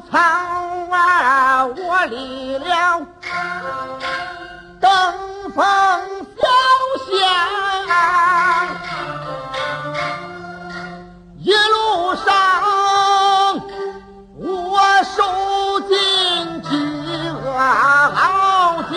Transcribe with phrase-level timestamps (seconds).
[0.00, 0.16] 走
[0.90, 1.66] 啊！
[1.66, 3.00] 我离了
[4.80, 4.90] 登
[5.50, 5.64] 封
[6.36, 6.42] 小
[7.04, 7.08] 县，
[11.40, 12.26] 一路上
[14.38, 16.68] 我受尽饥
[17.28, 18.96] 饿熬煎，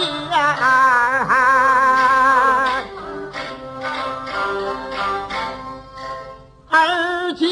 [6.69, 7.45] 二姐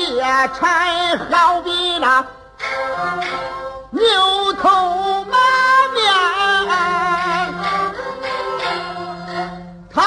[0.59, 2.25] 柴好比那。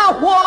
[0.02, 0.41] 大火。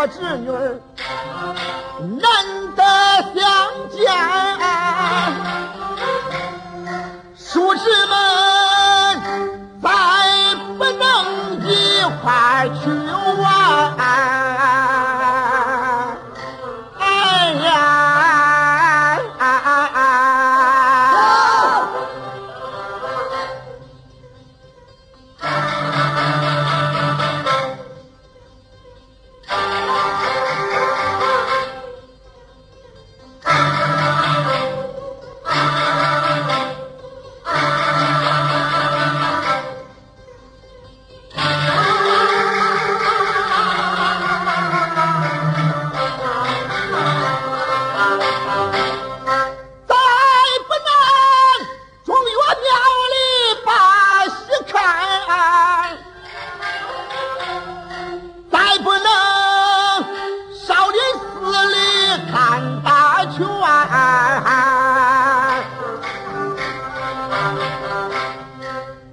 [0.00, 0.80] 我侄女儿
[2.22, 2.59] 难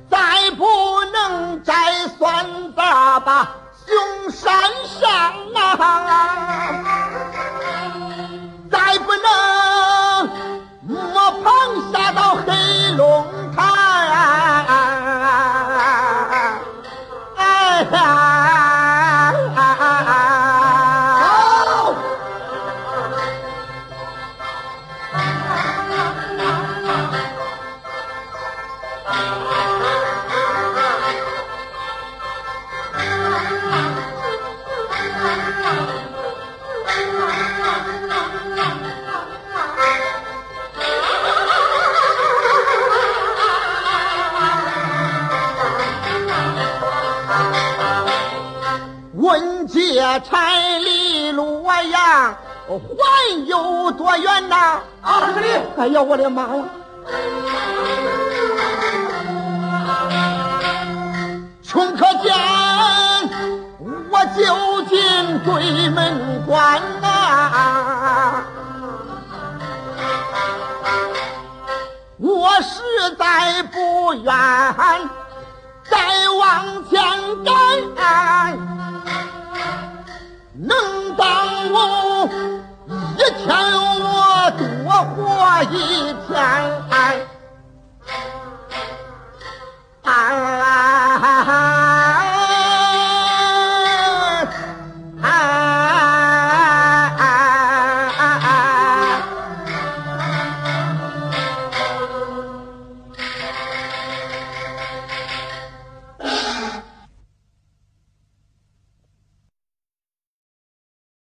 [0.10, 0.66] 再不
[1.12, 1.74] 能再
[2.18, 3.56] 算大把
[3.86, 6.47] 凶山上啊！
[50.20, 52.38] 柴里路呀，
[52.68, 52.76] 还
[53.46, 54.80] 有多远呐？
[55.02, 55.48] 二十里。
[55.78, 56.64] 哎呀，我的妈呀！
[61.64, 62.34] 穷可见，
[64.10, 68.44] 我究进对门关呐，
[72.18, 72.82] 我实
[73.18, 74.26] 在不愿
[75.90, 75.98] 再
[76.40, 76.97] 往前。